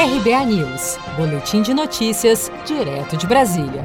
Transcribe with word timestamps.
RBA 0.00 0.46
News, 0.46 0.96
Boletim 1.16 1.60
de 1.60 1.74
Notícias, 1.74 2.52
direto 2.64 3.16
de 3.16 3.26
Brasília. 3.26 3.84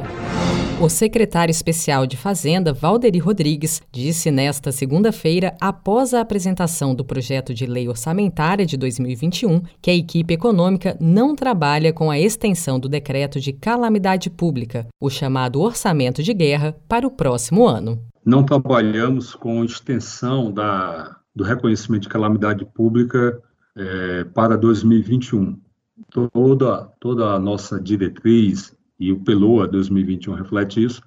O 0.79 0.88
secretário 0.88 1.50
especial 1.50 2.05
de 2.05 2.16
Fazenda, 2.16 2.71
Valderi 2.71 3.17
Rodrigues, 3.17 3.82
disse 3.92 4.30
nesta 4.30 4.72
segunda-feira, 4.72 5.56
após 5.60 6.14
a 6.14 6.22
apresentação 6.22 6.94
do 6.94 7.04
projeto 7.04 7.52
de 7.52 7.66
lei 7.66 7.90
orçamentária 7.90 8.64
de 8.64 8.78
2021, 8.78 9.64
que 9.82 9.89
a 9.89 9.96
equipe 9.96 10.36
econômica 10.36 10.96
não 11.02 11.36
trabalha 11.36 11.91
com 11.91 12.11
a 12.11 12.20
extensão 12.20 12.80
do 12.80 12.88
decreto 12.88 13.39
de 13.39 13.52
calamidade 13.52 14.30
pública, 14.30 14.88
o 15.02 15.09
chamado 15.09 15.61
orçamento 15.61 16.21
de 16.21 16.32
guerra, 16.32 16.75
para 16.88 17.07
o 17.07 17.11
próximo 17.11 17.66
ano. 17.66 18.00
Não 18.23 18.43
trabalhamos 18.43 19.34
com 19.34 19.66
extensão 19.66 20.52
da, 20.52 21.18
do 21.36 21.43
reconhecimento 21.43 22.04
de 22.04 22.09
calamidade 22.09 22.64
pública 22.66 23.41
é, 23.75 24.25
para 24.25 24.55
2021 24.55 25.57
toda, 26.32 26.89
toda 27.00 27.34
a 27.34 27.39
nossa 27.39 27.80
diretriz, 27.80 28.75
e 29.00 29.11
o 29.11 29.20
PELOA 29.20 29.68
2021 29.68 30.34
reflete 30.34 30.84
isso, 30.84 31.01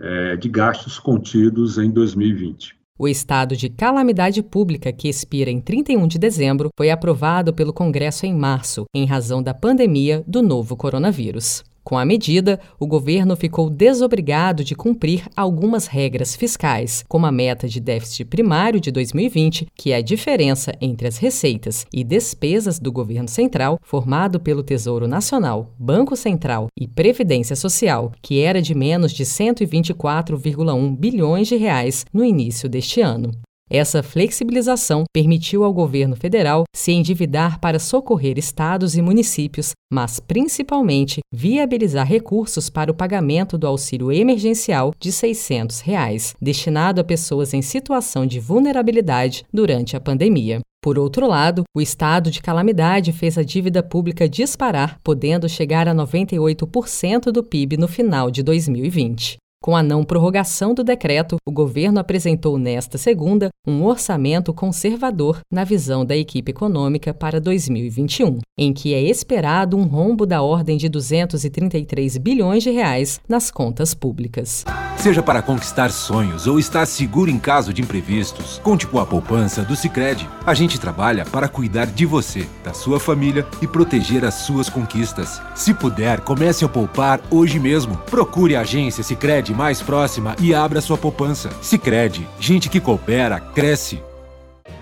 é, 0.00 0.36
de 0.36 0.48
gastos 0.48 0.98
contidos 0.98 1.78
em 1.78 1.90
2020. 1.90 2.76
O 2.98 3.08
estado 3.08 3.56
de 3.56 3.68
calamidade 3.68 4.42
pública, 4.42 4.92
que 4.92 5.08
expira 5.08 5.50
em 5.50 5.60
31 5.60 6.06
de 6.06 6.18
dezembro, 6.18 6.70
foi 6.76 6.90
aprovado 6.90 7.52
pelo 7.52 7.72
Congresso 7.72 8.26
em 8.26 8.34
março, 8.34 8.84
em 8.94 9.06
razão 9.06 9.42
da 9.42 9.52
pandemia 9.52 10.22
do 10.26 10.42
novo 10.42 10.76
coronavírus. 10.76 11.64
Com 11.84 11.98
a 11.98 12.04
medida, 12.04 12.60
o 12.78 12.86
governo 12.86 13.36
ficou 13.36 13.68
desobrigado 13.68 14.62
de 14.62 14.74
cumprir 14.74 15.26
algumas 15.36 15.86
regras 15.86 16.36
fiscais, 16.36 17.04
como 17.08 17.26
a 17.26 17.32
meta 17.32 17.68
de 17.68 17.80
déficit 17.80 18.24
primário 18.24 18.80
de 18.80 18.90
2020, 18.92 19.66
que 19.74 19.92
é 19.92 19.96
a 19.96 20.02
diferença 20.02 20.72
entre 20.80 21.08
as 21.08 21.16
receitas 21.16 21.84
e 21.92 22.04
despesas 22.04 22.78
do 22.78 22.92
governo 22.92 23.28
central, 23.28 23.78
formado 23.82 24.38
pelo 24.38 24.62
Tesouro 24.62 25.08
Nacional, 25.08 25.74
Banco 25.78 26.14
Central 26.14 26.68
e 26.78 26.86
Previdência 26.86 27.56
Social, 27.56 28.12
que 28.22 28.40
era 28.40 28.62
de 28.62 28.74
menos 28.74 29.12
de 29.12 29.24
124,1 29.24 30.96
bilhões 30.96 31.48
de 31.48 31.56
reais 31.56 32.06
no 32.12 32.24
início 32.24 32.68
deste 32.68 33.00
ano. 33.00 33.32
Essa 33.74 34.02
flexibilização 34.02 35.04
permitiu 35.14 35.64
ao 35.64 35.72
governo 35.72 36.14
federal 36.14 36.64
se 36.76 36.92
endividar 36.92 37.58
para 37.58 37.78
socorrer 37.78 38.36
estados 38.36 38.98
e 38.98 39.00
municípios, 39.00 39.70
mas 39.90 40.20
principalmente 40.20 41.20
viabilizar 41.32 42.06
recursos 42.06 42.68
para 42.68 42.90
o 42.90 42.94
pagamento 42.94 43.56
do 43.56 43.66
auxílio 43.66 44.12
emergencial 44.12 44.92
de 45.00 45.10
600 45.10 45.80
reais, 45.80 46.34
destinado 46.38 47.00
a 47.00 47.04
pessoas 47.04 47.54
em 47.54 47.62
situação 47.62 48.26
de 48.26 48.38
vulnerabilidade 48.38 49.42
durante 49.50 49.96
a 49.96 50.00
pandemia. 50.00 50.60
Por 50.82 50.98
outro 50.98 51.26
lado, 51.26 51.62
o 51.74 51.80
estado 51.80 52.30
de 52.30 52.42
calamidade 52.42 53.10
fez 53.10 53.38
a 53.38 53.42
dívida 53.42 53.82
pública 53.82 54.28
disparar, 54.28 55.00
podendo 55.02 55.48
chegar 55.48 55.88
a 55.88 55.94
98% 55.94 57.32
do 57.32 57.42
PIB 57.42 57.78
no 57.78 57.88
final 57.88 58.30
de 58.30 58.42
2020. 58.42 59.38
Com 59.62 59.76
a 59.76 59.82
não 59.82 60.02
prorrogação 60.02 60.74
do 60.74 60.82
decreto, 60.82 61.36
o 61.46 61.52
governo 61.52 62.00
apresentou 62.00 62.58
nesta 62.58 62.98
segunda 62.98 63.48
um 63.64 63.84
orçamento 63.84 64.52
conservador 64.52 65.38
na 65.48 65.62
visão 65.62 66.04
da 66.04 66.16
equipe 66.16 66.50
econômica 66.50 67.14
para 67.14 67.40
2021, 67.40 68.40
em 68.58 68.72
que 68.72 68.92
é 68.92 69.00
esperado 69.00 69.76
um 69.76 69.84
rombo 69.84 70.26
da 70.26 70.42
ordem 70.42 70.76
de 70.76 70.88
233 70.88 72.18
bilhões 72.18 72.64
de 72.64 72.72
reais 72.72 73.20
nas 73.28 73.52
contas 73.52 73.94
públicas. 73.94 74.64
Seja 74.96 75.22
para 75.22 75.42
conquistar 75.42 75.90
sonhos 75.90 76.46
ou 76.46 76.58
estar 76.58 76.86
seguro 76.86 77.30
em 77.30 77.38
caso 77.38 77.72
de 77.72 77.82
imprevistos, 77.82 78.60
conte 78.64 78.86
com 78.86 78.98
a 78.98 79.06
poupança 79.06 79.62
do 79.62 79.76
Sicredi. 79.76 80.28
A 80.44 80.54
gente 80.54 80.78
trabalha 80.78 81.24
para 81.24 81.48
cuidar 81.48 81.86
de 81.86 82.06
você, 82.06 82.48
da 82.64 82.72
sua 82.72 83.00
família 83.00 83.46
e 83.60 83.66
proteger 83.66 84.24
as 84.24 84.34
suas 84.34 84.68
conquistas. 84.68 85.40
Se 85.54 85.72
puder, 85.74 86.20
comece 86.20 86.64
a 86.64 86.68
poupar 86.68 87.20
hoje 87.30 87.58
mesmo. 87.58 87.96
Procure 87.96 88.54
a 88.54 88.60
agência 88.60 89.02
Sicredi 89.02 89.51
mais 89.54 89.82
próxima 89.82 90.36
e 90.40 90.54
abra 90.54 90.80
sua 90.80 90.98
poupança. 90.98 91.50
Sicredi, 91.60 92.26
gente 92.38 92.68
que 92.68 92.80
coopera 92.80 93.40
cresce. 93.40 94.02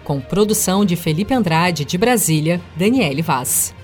Com 0.05 0.21
produção 0.21 0.85
de 0.85 0.97
Felipe 0.97 1.35
Andrade 1.35 1.85
de 1.85 1.97
Brasília, 1.97 2.61
Daniele 2.77 3.23
Vaz. 3.23 3.75